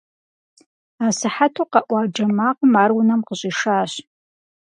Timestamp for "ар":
2.81-2.89